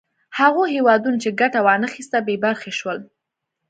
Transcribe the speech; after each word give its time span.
هغو 0.39 0.63
هېوادونو 0.75 1.17
چې 1.23 1.35
ګټه 1.41 1.59
وا 1.65 1.75
نه 1.83 1.87
خیسته 1.93 2.17
بې 2.25 2.35
برخې 2.45 2.71
شول. 2.79 2.97